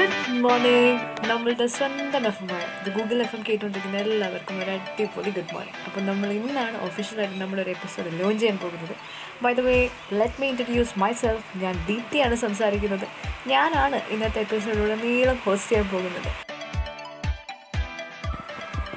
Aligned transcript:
Good 0.00 0.40
morning 0.42 1.28
നമ്മളുടെ 1.30 1.66
സ്വന്തം 1.66 2.26
F 2.26 2.42
M 2.42 2.54
ആയ. 2.56 2.62
ഇത് 2.80 2.94
ഗൂഗിൾ 2.94 3.22
എഫ് 3.22 3.36
എം 3.36 3.44
കേട്ടുകൊണ്ടിരിക്കുന്ന 3.48 3.96
എല്ലാവർക്കും 3.96 4.62
ഒരു 4.62 4.70
അടിപൊളി 4.70 5.30
ഗുഡ് 5.30 5.54
മോർണിംഗ് 5.54 5.76
അപ്പോൾ 5.86 6.00
നമ്മൾ 6.00 6.32
ഇന്നാണ് 6.32 6.76
ഒഫീഷ്യലായിട്ട് 6.76 7.40
നമ്മളൊരു 7.40 7.70
എപ്പിസോഡ് 7.70 8.20
ലോഞ്ച് 8.20 8.40
ചെയ്യാൻ 8.40 8.58
പോകുന്നത്. 8.58 8.94
By 9.42 9.52
the 9.52 9.60
way 9.60 9.88
let 10.12 10.40
me 10.40 10.48
introduce 10.48 10.98
myself 11.12 11.58
ഞാൻ 11.58 11.86
ദീപ്തിയാണ് 11.86 12.34
സംസാരിക്കുന്നത്. 12.34 13.06
ഞാനാണ് 13.46 14.00
ഇന്നത്തെ 14.10 14.40
എപ്പിസോഡിലൂടെ 14.40 14.94
നീളം 14.94 15.38
ഹോസ്റ്റ് 15.44 15.70
ചെയ്യാൻ 15.70 15.88
പോകുന്നത്. 15.88 16.30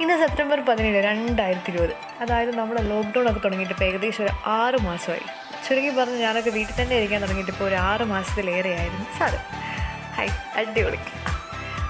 ഇന്ന് 0.02 0.18
സെപ്റ്റംബർ 0.26 0.60
പതിനേഴ് 0.60 1.04
രണ്ടായിരത്തി 1.04 1.70
ഇരുപത് 1.70 1.94
അതായത് 2.20 2.58
നമ്മൾ 2.58 2.78
ലോക്ക്ഡൗൺ 2.80 3.28
ഒക്കെ 3.30 3.40
തുടങ്ങിയിട്ട് 3.40 3.74
ഇപ്പോൾ 3.74 3.84
ഏകദേശം 3.84 4.24
ഒരു 4.24 4.32
ആറ് 4.46 4.80
മാസമായി. 4.82 5.22
ചുരുങ്ങി 5.68 5.90
പറഞ്ഞ് 5.90 6.16
ഞാനൊക്കെ 6.16 6.50
വീട്ടിൽ 6.50 6.82
തന്നെ 6.82 6.96
ഇരിക്കാൻ 6.96 7.20
തുടങ്ങിയിട്ട് 7.20 7.52
ഇപ്പോൾ 7.52 7.64
ഒരു 7.64 7.74
ആറ് 7.74 8.02
മാസത്തിലേറെയായിരുന്നു 8.02 9.18
സാറ്. 9.18 9.64
ഹൈ 10.16 10.28
അടിപൊളി. 10.60 11.00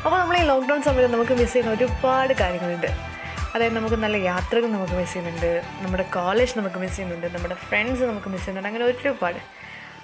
അപ്പോൾ 0.04 0.18
നമ്മൾ 0.20 0.36
ഈ 0.36 0.44
ലോക്ക്ഡൗൺ 0.52 0.80
സമയത്ത് 0.82 1.10
നമുക്ക് 1.12 1.34
മിസ് 1.40 1.52
ചെയ്യുന്ന 1.52 1.74
ഒരുപാട് 1.76 2.32
കാര്യങ്ങളുണ്ട്. 2.40 2.90
അതായത് 3.54 3.76
നമുക്ക് 3.76 3.96
നല്ല 3.96 4.16
യാത്രകൾ 4.16 4.68
നമുക്ക് 4.76 4.92
മിസ് 4.92 5.12
ചെയ്യുന്നുണ്ട് 5.12 5.50
നമ്മുടെ 5.82 6.02
കോളേജ് 6.02 6.54
നമുക്ക് 6.58 6.78
മിസ് 6.84 6.96
ചെയ്യുന്നുണ്ട് 6.96 7.26
നമ്മുടെ 7.36 7.54
ഫ്രണ്ട്സ് 7.54 8.02
നമുക്ക് 8.02 8.28
മിസ് 8.28 8.40
ചെയ്യുന്നുണ്ട് 8.40 8.68
അങ്ങനെ 8.68 8.84
ഒരുപാട്. 8.84 9.40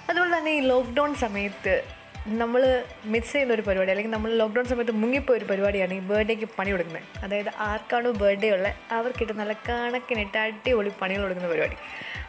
അതുപോലെ 0.09 0.37
തന്നെ 0.37 0.51
ഈ 0.51 0.61
ലോക്ക്ഡൗൺ 0.73 1.15
സമയത്ത് 1.15 1.73
നമ്മൾ 2.38 2.62
മിസ് 3.04 3.30
ചെയ്യുന്ന 3.32 3.52
ഒരു 3.54 3.62
പരിപാടി 3.62 3.90
അല്ലെങ്കിൽ 3.90 4.14
നമ്മൾ 4.14 4.30
ലോക്ക്ഡൗൺ 4.32 4.64
സമയത്ത് 4.64 4.92
മുങ്ങിപ്പോയ 4.92 5.34
ഒരു 5.38 5.46
പരിപാടിയാണ് 5.50 5.94
ഈ 5.94 6.00
ബർത്ത്ഡേക്ക് 6.08 6.46
പണി 6.56 6.70
കൊടുക്കുന്നത് 6.70 7.04
അതായത് 7.24 7.50
ആർക്കാണോ 7.66 8.10
ബർത്ത്ഡേ 8.12 8.48
ഉള്ളത് 8.50 8.72
അവർക്കിട്ട് 8.92 9.34
നല്ല 9.38 9.54
കണക്കിനിട്ട് 9.68 10.38
അടിപൊളി 10.38 10.92
പണികൾ 11.02 11.22
കൊടുക്കുന്ന 11.22 11.50
പരിപാടി 11.50 11.76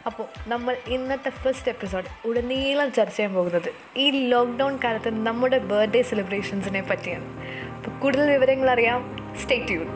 അപ്പോൾ 0.08 0.26
നമ്മൾ 0.48 0.74
ഇന്നത്തെ 0.88 1.32
ഫസ്റ്റ് 1.40 1.72
എപ്പിസോഡ് 1.72 2.12
ഉടനീളം 2.30 2.90
ചർച്ച 2.92 3.16
ചെയ്യാൻ 3.16 3.34
പോകുന്നത് 3.34 3.70
ഈ 3.98 4.06
ലോക്ക്ഡൗൺ 4.30 4.76
കാലത്ത് 4.84 5.12
നമ്മുടെ 5.26 5.60
ബർത്ത്ഡേ 5.72 6.04
സെലിബ്രേഷൻസിനെ 6.04 6.84
പറ്റിയാണ് 6.92 7.28
അപ്പോൾ 7.78 7.94
കൂടുതൽ 8.00 8.30
വിവരങ്ങൾ 8.36 8.70
അറിയാം 8.70 9.02
സ്റ്റേ 9.42 9.58
ട്യൂൺ 9.68 9.88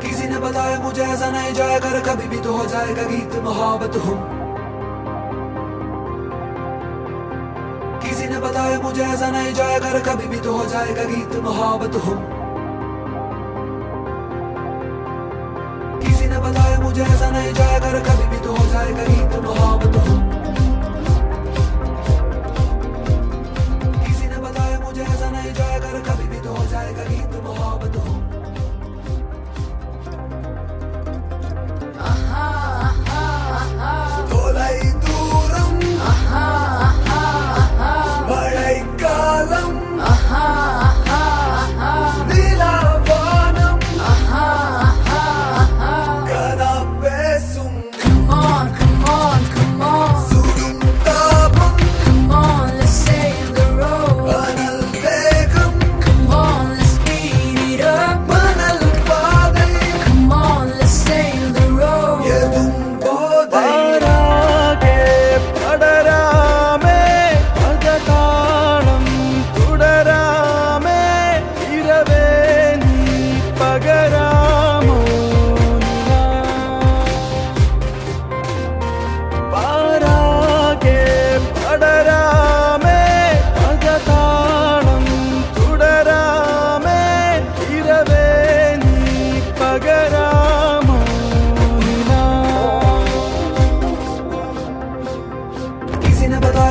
किसी 0.00 0.26
ने 0.26 0.38
बताया 0.40 0.78
मुझे 0.80 1.02
ऐसा 1.04 1.28
नहीं 1.30 1.52
जाया 1.54 1.78
कर 1.80 1.94
कभी 2.02 2.26
भी 2.28 2.38
तो 2.40 2.50
हो 2.52 2.64
जाएगा 2.68 3.04
गीत 3.04 3.34
मोहब्बत 3.42 3.94
हूँ 4.04 4.16
मुझे 8.83 9.03
ऐसा 9.03 9.29
नहीं 9.29 9.53
जाया 9.53 9.79
कर 9.79 9.99
कभी 10.01 10.27
भी 10.27 10.39
तो 10.39 10.53
हो 10.53 10.65
जाएगा 10.65 11.03
गीत 11.03 11.35
मोहब्बत 11.43 11.95
हो। 12.05 12.15
किसी 15.99 16.27
ने 16.27 16.37
बताया 16.39 16.79
मुझे 16.79 17.01
ऐसा 17.03 17.29
नहीं 17.29 17.53
जाया 17.53 17.79
कर 17.79 17.99
कभी 18.09 18.27
भी 18.29 18.43
तो 18.45 18.55
हो 18.55 18.65
जाएगा 18.67 19.03
गीत 19.05 19.39
मोहब्बत 19.45 19.97
हूँ। 20.07 20.40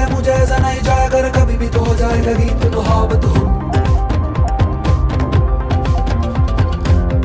है, 0.01 0.13
मुझे 0.15 0.31
ऐसा 0.33 0.59
नहीं 0.59 0.81
जाए 0.83 1.07
अगर 1.07 1.29
कभी 1.31 1.57
भी 1.57 1.69
तो 1.69 1.81
हो 1.81 1.95
जाए, 1.95 2.21
लगी 2.23 2.49
तो 2.61 2.71
मुहाबत 2.71 3.25
हो। 3.25 3.43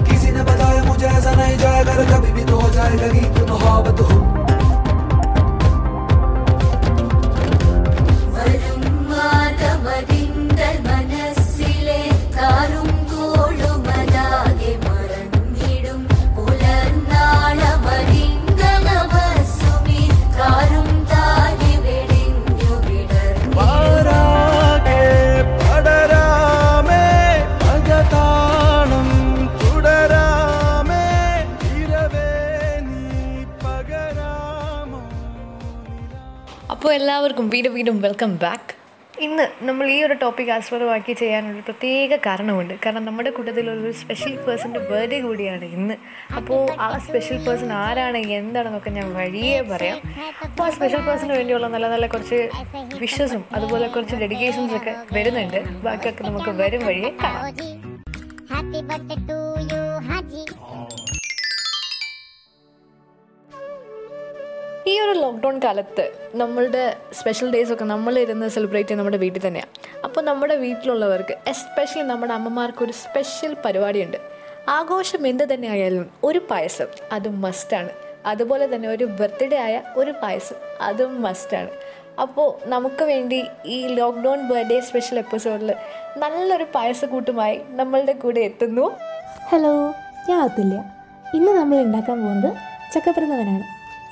किसी 0.04 0.32
ने 0.32 0.44
बताया, 0.44 0.84
मुझे 0.84 1.06
ऐसा 1.08 1.36
नहीं 1.36 1.58
जाए 1.58 1.84
अगर 1.84 2.06
कभी 2.14 2.32
भी 2.34 2.44
तो 2.46 2.60
हो 2.60 2.70
जाए, 2.70 2.96
लगी 2.98 3.26
तो 3.40 3.46
मुहाबत 3.48 4.02
हो। 4.02 4.25
അപ്പോൾ 36.74 36.92
എല്ലാവർക്കും 36.94 37.46
വീണ്ടും 37.54 37.74
വീണ്ടും 37.74 37.98
വെൽക്കം 38.02 38.32
ബാക്ക് 38.44 38.74
ഇന്ന് 39.26 39.44
നമ്മൾ 39.68 39.86
ഈ 39.96 39.98
ഒരു 40.04 40.16
ടോപ്പിക് 40.22 40.50
ആസ്പദമാക്കി 40.56 41.14
ചെയ്യാനൊരു 41.14 41.62
പ്രത്യേക 41.68 42.16
കാരണമുണ്ട്. 42.26 42.74
കാരണം 42.86 43.04
നമ്മുടെ 43.06 43.30
കൂട്ടത്തിൽ 43.30 43.70
ഒരു 43.74 43.92
സ്പെഷ്യൽ 43.92 44.34
പേഴ്സന്റെ 44.46 44.80
ബർത്ത്ഡേ 44.90 45.20
കൂടിയാണ് 45.20 45.66
ഇന്ന്. 45.78 45.96
അപ്പോൾ 46.36 46.62
ആ 46.86 46.88
സ്പെഷ്യൽ 46.98 47.38
പേഴ്സൺ 47.46 47.72
ആരാണ് 47.74 48.22
എന്താണെന്നൊക്കെ 48.40 48.90
ഞാൻ 48.90 49.08
വഴിയേ 49.14 49.62
പറയാം. 49.72 50.00
അപ്പോൾ 50.46 50.64
ആ 50.68 50.70
സ്പെഷ്യൽ 50.70 51.02
പേഴ്സണിന് 51.08 51.36
വേണ്ടിയുള്ള 51.38 51.70
നല്ല 51.76 51.90
നല്ല 51.96 52.08
കുറച്ച് 52.08 52.42
വിഷസും 53.04 53.44
അതുപോലെ 53.54 53.88
കുറച്ച് 53.88 54.16
ഡെഡിക്കേഷൻസ് 54.16 54.76
ഒക്കെ 54.80 54.96
വരുന്നുണ്ട്. 55.18 55.60
ബാക്കിയൊക്കെ 55.88 56.24
നമുക്ക് 56.30 56.54
വരും 56.62 56.86
വഴിയെ 56.90 57.12
കാണാം. 57.24 57.56
ഈ 64.90 65.00
ഒരു 65.00 65.14
ലോക്ക്ഡൗൺ 65.20 65.56
കാലത്ത് 65.60 66.04
നമ്മളുടെ 66.36 66.82
സ്പെഷ്യൽ 67.14 67.48
ഡേയ്സ് 67.52 67.72
ഒക്കെ 67.74 67.84
നമ്മൾ 67.84 67.94
നമ്മളിരുന്ന് 67.94 68.48
സെലിബ്രേറ്റ് 68.48 68.88
ചെയ്യുന്ന 68.88 69.02
നമ്മുടെ 69.02 69.20
വീട്ടിൽ 69.24 69.48
തന്നെയാണ് 69.48 69.72
അപ്പോൾ 70.04 70.22
നമ്മുടെ 70.22 70.56
വീട്ടിലുള്ളവർക്ക് 70.56 71.36
എസ്പെഷ്യലി 71.48 72.08
നമ്മുടെ 72.08 72.34
അമ്മമാർക്ക് 72.34 72.84
ഒരു 72.84 72.92
സ്പെഷ്യൽ 72.92 73.54
പരിപാടിയുണ്ട്. 73.66 74.18
ആഘോഷം 74.70 75.28
എന്ത് 75.28 75.54
തന്നെ 75.54 75.68
ആയാലും 75.68 76.12
ഒരു 76.24 76.40
പായസം 76.50 76.90
അത് 77.12 77.30
മസ്റ്റാണ് 77.46 77.92
അതുപോലെ 78.26 78.76
തന്നെ 78.76 78.88
ഒരു 78.88 79.06
ബർത്ത്ഡേ 79.06 79.58
ആയ 79.58 79.82
ഒരു 79.96 80.12
പായസം 80.22 80.58
അതും 80.82 81.22
മസ്റ്റാണ് 81.22 81.72
അപ്പോൾ 82.20 82.70
നമുക്ക് 82.70 83.06
വേണ്ടി 83.06 83.40
ഈ 83.66 83.88
ലോക്ക്ഡൗൺ 84.00 84.42
ബർത്ത്ഡേ 84.48 84.80
സ്പെഷ്യൽ 84.82 85.20
എപ്പിസോഡിൽ 85.20 85.72
നല്ലൊരു 86.18 86.68
പായസക്കൂട്ടുമായി 86.76 87.62
നമ്മളുടെ 87.70 88.14
കൂടെ 88.14 88.42
എത്തുന്നു. 88.42 88.86
ഹലോ 89.52 89.74
ഞാൻ 90.30 90.40
അതുല്യ. 90.40 90.82
ഇന്ന് 91.38 91.52
നമ്മൾ 91.52 91.78
ഉണ്ടാക്കാൻ 91.78 92.20
പോകുന്നത് 92.26 92.52
ചക്കപ്രഥമനാണ് 92.94 93.66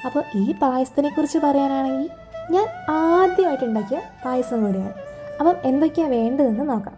അപ്പോൾ 0.06 0.24
ഈ 0.36 0.46
പായസത്തിനെ 0.62 1.10
കുറിച്ച് 1.10 1.40
പറയാനാണെങ്കിൽ 1.40 2.10
ഞാൻ 2.52 2.66
ആദ്യമായിട്ട് 2.90 3.66
ഉണ്ടാക്കിയ 3.66 4.00
പായസം 4.26 4.66
കൂടിയാണ്. 4.66 4.94
അപ്പം 5.40 5.56
എന്തൊക്കെയാണ് 5.66 6.16
വേണ്ടതെന്ന് 6.16 6.70
നോക്കാം. 6.70 6.96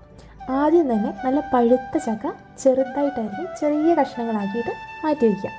ആദ്യം 0.61 0.87
തന്നെ 0.93 1.11
നല്ല 1.25 1.39
പഴുത്ത 1.53 1.97
ചക്ക 1.97 2.31
ചെറുതായിട്ടായിരിക്കും 2.61 3.47
ചെറിയ 3.59 3.93
കഷ്ണങ്ങളാക്കിയിട്ട് 3.93 4.73
മാറ്റി 5.03 5.25
വയ്ക്കുക. 5.25 5.51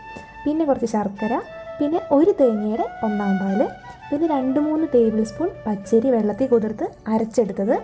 പിന്നെ 0.44 0.64
കുറച്ച് 0.64 0.86
ശർക്കര 0.86 1.34
പിന്നെ 1.78 2.00
ഒരു 2.10 2.34
തേങ്ങയുടെ 2.40 2.84
ഒന്നാം 3.06 3.32
പാൽ 3.38 3.68
പിന്നെ 4.10 4.26
രണ്ട് 4.28 4.60
മൂന്ന് 4.60 4.86
ടേബിൾ 4.94 5.24
സ്പൂൺ 5.24 5.48
പച്ചരി 5.66 6.10
വെള്ളത്തിൽ 6.10 6.48
കുതിർത്ത് 6.48 6.86
അരച്ചെടുത്തത് 7.12 7.76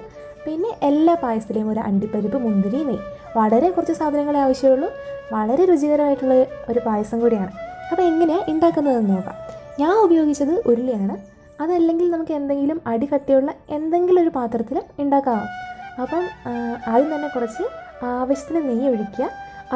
പിന്നെ 0.44 0.70
എല്ലാ 0.82 1.14
പായസത്തിലെയും 1.14 1.68
ഒരു 1.70 1.80
അണ്ടിപ്പരിപ്പ് 1.80 2.38
മുന്തിരി 2.38 2.80
നെയ്യ് 2.84 3.02
വളരെ 3.36 3.70
കുറച്ച് 3.70 3.92
സാധനങ്ങളെ 3.92 4.38
ആവശ്യമുള്ളൂ. 4.38 4.88
വളരെ 5.32 5.64
രുചികരമായിട്ടുള്ള 5.64 6.34
ഒരു 6.68 6.80
പായസം 6.86 7.20
കൂടിയാണ്. 7.20 7.52
അപ്പോൾ 7.90 8.02
എങ്ങനെയാണ് 8.02 8.50
ഉണ്ടാക്കുന്നതെന്ന് 8.50 9.14
നോക്കാം. 9.14 9.36
ഞാൻ 9.80 9.92
ഉപയോഗിച്ചത് 10.06 10.54
ഉരുളിയാണ്. 10.70 11.14
അതല്ലെങ്കിൽ 11.62 12.06
നമുക്ക് 12.10 12.34
എന്തെങ്കിലും 12.38 12.78
അടികട്ടിയുള്ള 12.90 13.50
എന്തെങ്കിലും 13.76 14.20
ഒരു 14.24 14.32
പാത്രത്തിൽ 14.36 14.78
ഉണ്ടാക്കാം. 15.02 15.42
അപ്പം 16.02 16.24
ആദ്യം 16.92 17.08
തന്നെ 17.14 17.28
കുറച്ച് 17.34 17.64
ആവശ്യത്തിന് 18.10 18.60
നെയ്യ് 18.68 18.88
ഒഴിക്കുക. 18.92 19.26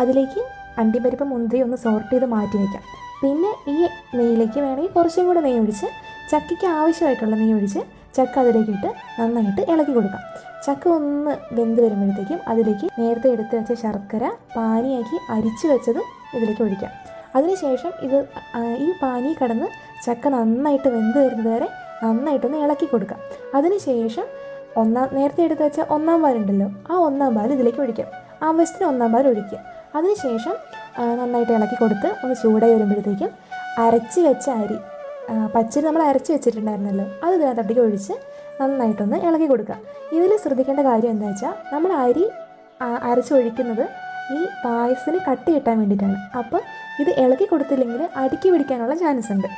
അതിലേക്ക് 0.01 0.41
അണ്ടിപ്പരിപ്പ് 0.83 1.27
മുന്തിരി 1.33 1.61
ഒന്ന് 1.67 1.77
സോർട്ട് 1.85 2.11
ചെയ്ത് 2.13 2.27
മാറ്റി 2.33 2.57
വയ്ക്കാം 2.63 2.83
പിന്നെ 3.21 3.51
ഈ 3.73 3.77
നെയ്യിലേക്ക് 4.19 4.59
വേണമെങ്കിൽ 4.65 4.93
കുറച്ചും 4.97 5.27
കൂടെ 5.29 5.41
നെയ്യ് 5.47 5.61
ഒഴിച്ച് 5.61 5.89
ചക്കയ്ക്ക് 6.31 6.67
ആവശ്യമായിട്ടുള്ള 6.79 7.35
നെയ്യ് 7.43 7.55
ഒഴിച്ച് 7.59 7.81
ചക്ക 8.17 8.35
അതിലേക്ക് 8.43 8.73
ഇട്ട് 8.77 8.91
നന്നായിട്ട് 9.19 9.63
ഇളക്കി 9.73 9.93
കൊടുക്കാം. 9.97 10.23
ചക്ക 10.67 10.83
ഒന്ന് 10.99 11.33
വെന്ത് 11.59 11.81
വരുമ്പോഴത്തേക്കും 11.85 12.39
അതിലേക്ക് 12.51 12.87
നേരത്തെ 13.01 13.29
എടുത്ത് 13.35 13.55
വെച്ച 13.59 13.73
ശർക്കര 13.83 14.25
പാനിയാക്കി 14.57 15.17
അരിച്ചു 15.35 15.67
വെച്ചത് 15.73 16.01
ഇതിലേക്ക് 16.37 16.63
ഒഴിക്കാം. 16.67 16.93
അതിനുശേഷം 17.37 17.93
ഇത് 18.07 18.19
ഈ 18.87 18.89
പാനി 19.03 19.31
കടന്ന് 19.41 19.67
ചക്ക 20.05 20.29
നന്നായിട്ട് 20.35 20.89
വെന്ത് 20.97 21.19
വരുന്നത് 21.25 21.51
വരെ 21.55 21.69
നന്നായിട്ടൊന്ന് 22.03 22.59
ഇളക്കി 22.65 22.87
കൊടുക്കാം. 22.87 23.21
അതിനുശേഷം 23.55 24.27
ഒന്നാം 24.81 25.09
നേരത്തെ 25.17 25.43
എടുത്ത് 25.49 25.63
വെച്ച 25.63 25.81
ഒന്നാം 25.95 26.19
പാലുണ്ടല്ലോ 26.23 26.69
ആ 26.91 26.97
ഒന്നാം 27.09 27.31
പാൽ 27.37 27.53
ഇതിലേക്ക് 27.57 27.81
ഒഴിക്കാം. 27.85 28.09
ആവശ്യത്തിന് 28.49 28.87
ഒന്നാം 28.89 29.11
പാൽ 29.13 29.27
ഒഴിക്കുക. 29.33 29.59
അതിനുശേഷം 29.97 30.37
ശേഷം 30.47 30.55
നന്നായിട്ട് 31.19 31.53
ഇളക്കി 31.53 31.77
കൊടുത്ത് 31.83 32.09
ഒന്ന് 32.23 32.35
ചൂടായി 32.43 32.73
വരുമ്പോഴത്തേക്കും 32.75 33.31
അരച്ച് 33.85 34.21
വെച്ച 34.27 34.47
അരി 34.63 34.79
പച്ചരി 35.55 35.85
നമ്മൾ 35.87 36.03
അരച്ച് 36.11 36.31
വെച്ചിട്ടുണ്ടായിരുന്നല്ലോ 36.33 37.07
അത് 37.25 37.33
ഇതിനകത്തോട്ടേക്ക് 37.37 37.83
ഒഴിച്ച് 37.87 38.15
നന്നായിട്ടൊന്ന് 38.61 39.17
ഇളക്കി 39.29 39.47
കൊടുക്കുക. 39.53 39.77
ഇതിൽ 40.17 40.33
ശ്രദ്ധിക്കേണ്ട 40.43 40.81
കാര്യം 40.81 41.11
എന്താ 41.15 41.27
വെച്ചാൽ 41.31 41.55
നമ്മൾ 41.73 41.93
അരി 41.93 42.25
അരച്ച് 43.11 43.33
ഒഴിക്കുന്നത് 43.39 43.85
ഈ 44.37 44.41
പായസത്തിന് 44.65 45.19
കട്ടി 45.29 45.51
കിട്ടാൻ 45.55 45.79
വേണ്ടിയിട്ടാണ്. 45.81 46.17
അപ്പം 46.41 46.63
ഇത് 47.03 47.11
ഇളക്കി 47.25 47.47
കൊടുത്തില്ലെങ്കിൽ 47.53 48.03
അടുക്കി 48.23 48.49
പിടിക്കാനുള്ള 48.53 48.95
ചാൻസ് 49.03 49.33
ഉണ്ട് 49.35 49.49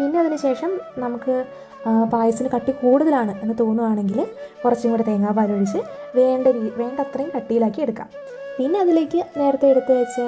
പിന്നെ 0.00 0.18
അതിനുശേഷം 0.20 0.70
നമുക്ക് 1.04 1.34
പായസത്തിന് 2.12 2.50
കട്ടി 2.54 2.72
കൂടുതലാണ് 2.82 3.32
എന്ന് 3.42 3.54
തോന്നുവാണെങ്കിൽ 3.60 4.18
കുറച്ചും 4.62 4.90
കൂടെ 4.92 5.04
തേങ്ങാപ്പാൽ 5.08 5.50
ഒഴിച്ച് 5.56 5.80
വേണ്ട 6.18 6.46
രീ 6.56 6.62
വേണ്ടത്രയും 6.82 7.30
കട്ടിയിലാക്കി 7.36 7.80
എടുക്കാം. 7.86 8.08
പിന്നെ 8.56 8.78
അതിലേക്ക് 8.84 9.20
നേരത്തെ 9.40 9.66
എടുത്ത് 9.72 9.92
വെച്ച് 10.00 10.24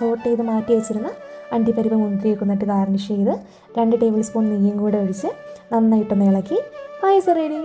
സോട്ട് 0.00 0.24
ചെയ്ത് 0.26 0.42
മാറ്റി 0.50 0.72
വെച്ചിരുന്ന 0.78 1.10
അണ്ടിപ്പരിപ്പ് 1.56 1.98
മുന്തിരിയൊക്കെ 2.02 2.44
എന്നിട്ട് 2.46 2.66
ഗാർണിഷ് 2.72 3.08
ചെയ്ത് 3.12 3.34
രണ്ട് 3.78 3.96
ടേബിൾ 4.02 4.22
സ്പൂൺ 4.28 4.44
നെയ്യും 4.52 4.76
കൂടെ 4.82 4.98
ഒഴിച്ച് 5.04 5.30
നന്നായിട്ടൊന്ന് 5.72 6.28
ഇളക്കി. 6.32 6.58
പായസം 7.02 7.36
റെഡി 7.40 7.60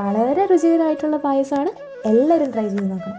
വളരെ 0.00 0.44
രുചികരമായിട്ടുള്ള 0.52 1.16
പായസമാണ്. 1.26 1.70
എല്ലാവരും 2.12 2.50
ട്രൈ 2.54 2.68
ചെയ്ത് 2.68 2.90
നോക്കണം. 2.92 3.18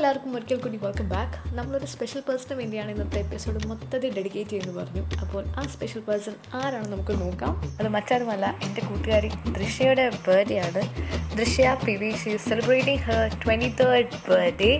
എല്ലാവർക്കും 0.00 0.34
ഒരിക്കൽ 0.36 0.58
കൂടി 0.60 0.76
വെൽക്കം 0.82 1.08
ബാക്ക് 1.08 1.56
നമ്മളൊരു 1.56 1.86
സ്പെഷ്യൽ 1.86 2.22
പേഴ്സണിന് 2.28 2.58
വേണ്ടിയാണ് 2.58 2.90
ഇന്നത്തെ 2.90 3.18
എപ്പിസോഡ് 3.18 3.66
മൊത്തത്തിൽ 3.66 4.14
ഡെഡിക്കേറ്റ് 4.16 4.50
ചെയ്യുന്നു 4.50 4.80
പറഞ്ഞു. 4.80 5.02
അപ്പോൾ 5.20 5.44
ആ 5.56 5.62
സ്പെഷ്യൽ 5.62 6.02
പേഴ്സൺ 6.02 6.34
ആരാണ് 6.54 6.88
നമുക്ക് 6.92 7.12
നോക്കാം. 7.20 7.52
അത് 7.80 7.88
മറ്റാരുമല്ല 7.88 8.58
എന്റെ 8.62 8.80
കൂട്ടുകാരി 8.80 9.30
ദൃശ്യയുടെ 9.58 10.10
ബർത്ത്ഡേ 10.28 10.58
ആണ്. 10.58 10.82
Drishya 11.36 11.76
P 11.86 11.96
V 11.96 12.10
she 12.16 12.36
celebrating 12.36 12.98
her 12.98 13.28
twenty 13.44 13.68
third 13.80 14.30
birthday 14.30 14.72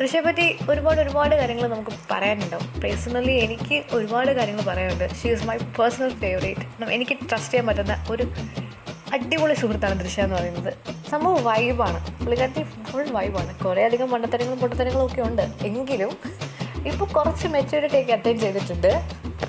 ദൃശ്യയെ 0.00 0.22
പറ്റി 0.22 0.56
ഒരുപാട് 0.70 1.00
ഒരുപാട് 1.00 1.34
കാര്യങ്ങൾ 1.36 1.66
നമുക്ക് 1.68 1.90
പറയാനുണ്ടാവും 2.10 2.80
പേഴ്സണലി 2.80 3.32
എനിക്ക് 3.32 3.84
ഒരുപാട് 3.92 4.30
കാര്യങ്ങൾ 4.32 4.64
പറയാനുണ്ട്. 4.64 5.14
She 5.22 5.30
is 5.30 5.46
my 5.46 5.56
personal 5.56 6.14
favourite 6.20 6.84
എനിക്ക് 6.90 7.16
ട്രസ്റ്റ് 7.28 7.50
ചെയ്യാൻ 7.50 7.66
പറ്റുന്ന 7.66 8.06
ഒരു 8.10 8.26
അടിപൊളി 9.12 9.54
സുഹൃത്താണ് 9.54 10.00
ദൃശ്യ 10.00 10.22
എന്ന് 10.22 10.36
പറയുന്നത്. 10.36 10.72
സംഭവം 11.10 11.44
വൈബാണ് 11.44 12.18
പുള്ളിക്കാരത്തി 12.18 12.62
ഫുൾ 12.62 13.10
വൈബാണ് 13.10 13.58
കുറേ 13.64 13.84
അധികം 13.84 14.10
മണ്ടത്തരങ്ങളും 14.10 14.58
പൊട്ടത്തരങ്ങളും 14.58 15.06
ഒക്കെ 15.06 15.22
ഉണ്ട്. 15.22 15.42
എങ്കിലും 15.42 16.18
ഇപ്പോൾ 16.86 17.04
കുറച്ച് 17.04 17.46
മെച്യൂരിറ്റി 17.46 18.00
ഒക്കെ 18.00 18.12
അറ്റൈൻ 18.12 18.38
ചെയ്തിട്ടുണ്ട്. 18.38 18.92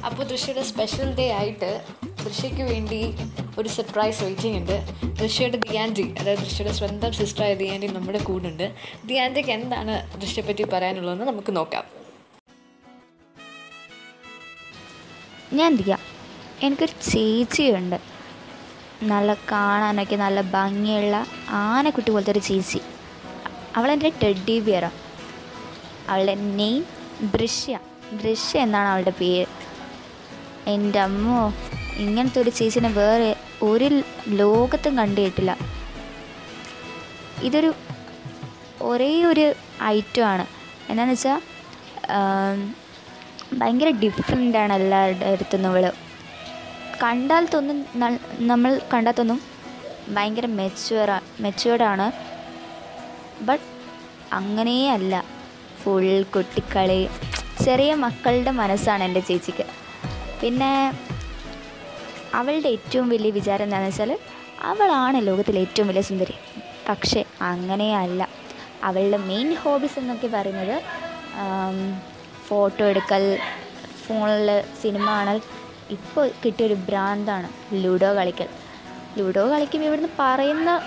അപ്പോൾ 0.05 0.23
ദൃശ്യയുടെ 0.23 0.63
സ്പെഷ്യൽ 0.63 1.15
ഡേ 1.15 1.29
ആയിട്ട് 1.29 1.85
ദൃശ്യയ്ക്ക് 2.25 2.61
വേണ്ടി 2.61 3.15
ഒരു 3.59 3.69
സർപ്രൈസ് 3.69 4.23
വെയിറ്റിംഗ് 4.23 4.57
ഉണ്ട്. 4.57 4.85
ദൃശ്യയുടെ 5.21 5.57
ദിയാൻഡി 5.57 6.15
അതായത് 6.19 6.39
ദൃശ്യയുടെ 6.39 6.73
സ്വന്തം 6.73 7.13
സിസ്റ്ററായ 7.13 7.53
ദിയാൻഡി 7.55 7.87
നമ്മുടെ 7.87 8.19
കൂടെ 8.19 8.47
ഉണ്ട് 8.47 8.71
ദിയാൻജിക്ക് 9.05 9.49
എന്താണ് 9.49 10.19
ദൃശ്യപ്പറ്റി 10.21 10.63
പറയാനുള്ളതെന്ന് 10.63 11.25
നമുക്ക് 11.25 11.55
നോക്കാം. 11.55 11.83
ഞാൻ 15.53 15.75
ദിയ. 15.75 15.97
എനിക്കൊരു 16.63 16.91
ചേച്ചിയുണ്ട്. 17.11 18.10
നല്ല 19.09 19.33
കാണാനൊക്കെ 19.51 20.15
നല്ല 20.15 20.39
ഭംഗിയുള്ള 20.55 21.15
ആനക്കുട്ടി 21.65 22.09
പോലത്തെ 22.11 22.33
ഒരു 22.35 22.41
ചേച്ചി. 22.47 22.79
അവളെന്റെ 23.77 24.09
ടെഡി 24.21 24.55
ബിയറാണ് 24.65 24.99
അവളുടെ 26.09 26.35
നെയിം 26.59 26.83
ദൃശ്യ 27.35 27.73
ദൃശ്യ 28.21 28.63
എന്നാണ് 28.65 28.89
അവളുടെ 28.93 29.13
പേര്. 29.21 29.47
എന്റെ 30.73 30.99
അമ്മോ 31.07 31.39
ഇങ്ങനത്തെ 32.03 32.39
ഒരു 32.43 32.51
ചേച്ചിനെ 32.57 32.89
വേറെ 32.99 33.29
ഒരു 33.69 33.87
ലോകത്തും 34.41 34.93
കണ്ടിട്ടില്ല. 34.99 35.51
ഇതൊരു 37.47 37.71
ഒരേ 38.89 39.11
ഒരു 39.31 39.45
ഐറ്റമാണ് 39.95 40.45
എന്താണെന്ന് 40.89 41.15
വെച്ചാൽ 41.15 41.39
ഭയങ്കര 43.59 43.89
ഡിഫറെന്റാണ് 44.03 44.73
എല്ലാവരുടെ 44.79 45.25
അടുത്തുനിന്ന് 45.33 45.69
ഇവൾ. 45.73 45.85
കണ്ടാൽ 47.03 47.43
തോന്നും 47.53 47.77
നമ്മൾ 48.51 48.71
കണ്ടാൽ 48.91 49.13
തോന്നും 49.19 49.39
ഭയങ്കര 50.15 50.47
മെച്ചുവറാ 50.59 51.17
മെച്ചുവേർഡാണ് 51.43 52.07
ബട്ട് 53.47 53.67
അങ്ങനെയല്ല 54.39 55.13
ഫുൾ 55.81 56.07
കുട്ടിക്കളി. 56.33 57.01
ചെറിയ 57.65 57.91
മക്കളുടെ 58.03 58.51
മനസ്സാണ് 58.59 59.03
എന്റെ 59.07 59.21
ചേച്ചിക്ക്. 59.29 59.65
പിന്നെ 60.41 60.71
അവളുടെ 62.39 62.69
ഏറ്റവും 62.75 63.07
വലിയ 63.13 63.31
വിചാരം 63.37 63.65
എന്താണെന്ന് 63.67 63.91
വെച്ചാൽ 63.91 64.11
അവളാണ് 64.71 65.17
ലോകത്തിലെ 65.27 65.61
ഏറ്റവും 65.65 65.87
വലിയ 65.91 66.03
സുന്ദരി. 66.09 66.35
പക്ഷേ 66.89 67.21
അങ്ങനെയല്ല 67.51 68.21
അവളുടെ 68.89 69.19
മെയിൻ 69.29 69.49
ഹോബീസ് 69.63 69.99
എന്നൊക്കെ 70.01 70.29
പറയുന്നത് 70.35 70.75
ഫോട്ടോ 72.47 72.83
എടുക്കൽ 72.91 73.25
ഫോണിൽ 74.03 74.49
സിനിമ 74.81 75.07
കാണൽ 75.17 75.37
ഇപ്പോൾ 75.91 76.31
കിട്ടിയൊരു 76.45 76.73
ഭ്രാന്താണ് 76.73 77.47
ലുഡോ 77.73 78.13
കളിക്കൽ. 78.13 78.47
ലുഡോ 79.17 79.49
കളിക്കുമ്പോൾ 79.49 79.87
ഇവിടുന്ന് 79.87 80.09
പറയുന്ന 80.19 80.81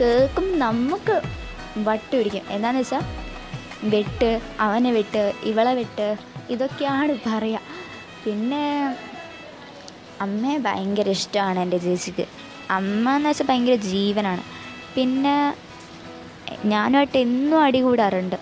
കേൾക്കും 0.00 0.58
നമുക്ക് 0.58 1.16
വട്ട് 1.78 2.16
പിടിക്കും. 2.16 2.44
എന്താണെന്ന് 2.50 2.80
വെച്ചാൽ 2.80 3.02
വെട്ട് 3.88 4.40
അവനെ 4.60 4.92
വെട്ട് 4.92 5.32
ഇവളെ 5.42 5.74
വെട്ട് 5.74 6.16
ഇതൊക്കെയാണ് 6.50 7.18
പറയുക 7.26 7.60
പിന്നെ 8.24 8.64
അമ്മയെ 10.20 10.58
ഭയങ്കര 10.58 11.08
ഇഷ്ടമാണ് 11.08 11.58
എന്റെ 11.58 11.78
ചേച്ചിക്ക്. 11.78 12.24
അമ്മ 12.70 13.10
എന്ന് 13.16 13.28
വെച്ചാൽ 13.28 13.46
ഭയങ്കര 13.46 13.74
ജീവനാണ്. 13.74 14.42
പിന്നെ 14.94 15.36
ഞാനുമായിട്ട് 16.64 17.18
എന്നും 17.18 17.62
അടി 17.62 17.80
കൂടാറുണ്ട്. 17.80 18.36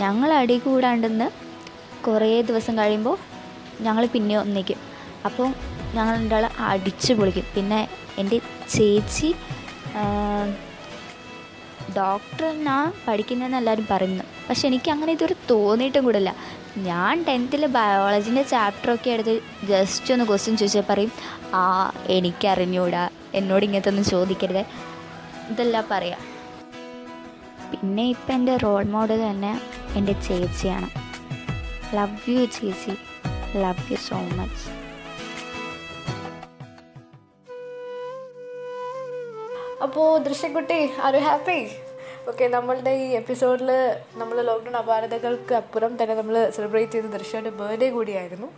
ഞങ്ങൾ 0.00 0.32
അടി 0.32 0.58
കൂടാണ്ടെന്ന് 0.58 1.28
കുറേ 2.06 2.42
ദിവസം 2.42 2.78
കഴിയുമ്പോൾ 2.78 3.18
ഞങ്ങൾ 3.80 4.06
പിന്നെ 4.06 4.38
ഒന്നിക്കും. 4.38 4.89
അപ്പോൾ 5.24 5.48
ഞങ്ങൾ 5.94 6.14
രണ്ടാളെ 6.14 6.50
അടിച്ചു 6.58 7.12
പൊളിക്കും. 7.12 7.46
പിന്നെ 7.56 7.88
എന്റെ 8.18 8.40
ചേച്ചി 8.70 9.34
ഡോക്ടറിനാ 11.96 12.92
പഠിക്കുന്നതെന്ന് 13.08 13.58
എല്ലാവരും 13.58 13.86
പറയുന്നു. 13.90 14.24
പക്ഷെ 14.48 14.68
എനിക്ക് 14.68 14.90
അങ്ങനെ 14.90 15.12
ഇതുവരെ 15.12 15.36
തോന്നിയിട്ടും 15.50 16.04
കൂടില്ല. 16.04 16.34
ഞാൻ 16.78 17.24
ടെൻത്തിൽ 17.28 17.66
ബയോളജിന്റെ 17.66 18.42
ചാപ്റ്ററൊക്കെ 18.42 19.10
എടുത്ത് 19.10 19.34
ജസ്റ്റ് 19.68 20.12
ഒന്ന് 20.14 20.24
ക്വസ്റ്റ്യൻ 20.24 20.56
ചോദിച്ചാൽ 20.56 20.84
പറയും 20.90 21.12
ആ 21.54 21.92
എനിക്കറിഞ്ഞൂടാ. 22.06 23.08
എന്നോട് 23.34 23.64
ഇങ്ങനത്തെ 23.64 23.88
ഒന്നും 23.88 24.04
ചോദിക്കരുത്. 24.04 24.64
ഇതെല്ലാം 25.50 25.84
പറയാം. 25.90 26.20
പിന്നെ 27.70 28.04
ഇപ്പം 28.14 28.34
എന്റെ 28.34 28.56
റോൾ 28.56 28.84
മോഡൽ 28.84 29.30
തന്നെ 29.30 29.60
എന്റെ 29.94 30.12
ചേച്ചിയാണ്. 30.12 30.90
ലവ് 31.96 32.30
യു 32.30 32.44
ചേച്ചി. 32.44 32.94
ലവ് 33.56 33.92
യു 33.92 33.98
സോ 34.08 34.20
മച്ച് 34.38 34.79
അപ്പോൾ 39.90 40.10
ദൃശ്യക്കുട്ടി 40.24 40.80
ആർ 41.06 41.14
യു 41.16 41.20
ഹാപ്പി 41.28 41.60
ഓക്കെ 42.30 42.44
നമ്മളുടെ 42.54 42.90
ഈ 43.04 43.06
എപ്പിസോഡിൽ 43.20 43.70
നമ്മൾ 44.20 44.36
ലോക്ക്ഡൗൺ 44.48 44.76
അപാരതകൾക്ക് 44.80 45.54
അപ്പുറം 45.58 45.92
തന്നെ 46.00 46.14
നമ്മൾ 46.18 46.36
സെലിബ്രേറ്റ് 46.56 46.92
ചെയ്ത 46.96 47.08
ദൃശ്യയുടെ 47.14 47.50
ബർത്ത്ഡേ 47.60 47.88
കൂടിയായിരുന്നു. 47.96 48.48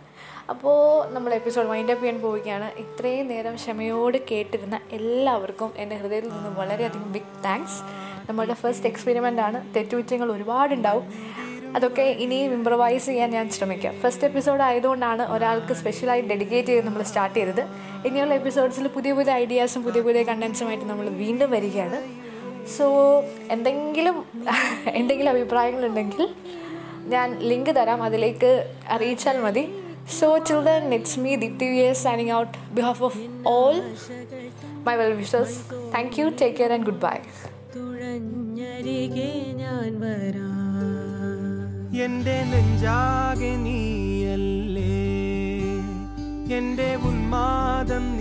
അപ്പോൾ 0.53 0.77
നമ്മൾ 1.15 1.33
എപ്പിസോഡ് 1.39 1.67
വൈൻഡ് 1.71 1.93
അപ്പ് 1.93 2.03
ചെയ്യാൻ 2.03 2.21
പോവുകയാണ്. 2.25 2.67
ഇത്രയും 2.83 3.27
നേരം 3.33 3.55
ക്ഷമയോട് 3.61 4.17
കേട്ടിരുന്ന 4.31 4.79
എല്ലാവർക്കും 4.97 5.71
എന്റെ 5.83 5.95
ഹൃദയത്തിൽ 6.01 6.31
നിന്ന് 6.35 6.51
വളരെയധികം 6.61 7.09
ബിഗ് 7.15 7.33
താങ്ക്സ് 7.47 7.79
നമ്മളുടെ 8.29 8.57
ഫസ്റ്റ് 8.63 8.89
എക്സ്പെരിമെന്റ് 8.91 9.43
ആണ്. 9.47 9.59
തെറ്റുകുറ്റങ്ങൾ 9.77 10.31
ഒരുപാടുണ്ടാവും. 10.35 11.07
അതൊക്കെ 11.75 12.01
ഇനിയും 12.01 12.53
ഇമ്പ്രവൈസ് 12.53 13.05
ചെയ്യാൻ 13.05 13.31
ഞാൻ 13.31 13.49
ശ്രമിക്കാം. 13.49 13.93
ഫസ്റ്റ് 13.93 14.23
എപ്പിസോഡ് 14.23 14.61
ആയതുകൊണ്ടാണ് 14.61 15.31
ഒരാൾക്ക് 15.31 15.73
സ്പെഷ്യലായി 15.73 16.21
ഡെഡിക്കേറ്റ് 16.21 16.67
ചെയ്ത് 16.67 16.85
നമ്മൾ 16.85 17.03
സ്റ്റാർട്ട് 17.03 17.39
ചെയ്തത്. 17.39 17.61
ഇനിയുള്ള 18.05 18.33
എപ്പിസോഡ്സിൽ 18.33 18.87
പുതിയ 18.87 19.11
പുതിയ 19.11 19.33
ഐഡിയാസും 19.33 19.83
പുതിയ 19.83 20.01
പുതിയ 20.01 20.23
കണ്ടൻസുമായിട്ട് 20.23 20.85
നമ്മൾ 20.85 21.09
വീണ്ടും 21.09 21.51
വരികയാണ്. 21.51 22.23
സോ 22.77 22.85
എന്തെങ്കിലും 23.51 24.25
എന്തെങ്കിലും 24.87 25.31
അഭിപ്രായങ്ങളുണ്ടെങ്കിൽ 25.31 26.29
ഞാൻ 27.05 27.39
ലിങ്ക് 27.39 27.69
തരാം. 27.69 28.03
അതിലേക്ക് 28.03 28.73
അറിയിച്ചാൽ 28.89 29.37
മതി. 29.37 29.79
So 30.19 30.37
So 30.37 30.53
me 31.17 31.35
the 31.35 31.47
it's 31.47 31.55
me, 31.55 31.63
S 31.63 32.03
signing 32.03 32.31
out 32.31 32.57
out. 32.57 32.79
Behalf 32.79 33.01
of 33.03 33.11
all 33.49 33.77
my 34.87 34.95
well 34.95 35.33
thank 35.33 36.09
Thank 36.11 36.11
you, 36.21 36.39
take 36.41 36.55
care, 36.59 36.71
and 36.73 36.85
goodbye. 36.85 37.21
തുഴഞ്ഞരികെ 37.75 39.31
ഞാൻ 39.53 40.01
വരാം. 40.01 40.52
എന്റെ 41.95 42.43
നെഞ്ചാകെ 42.43 43.55
നീയല്ലേ? 43.55 44.83
എന്റെ 46.57 46.95
ഉന്മാദം 46.95 48.12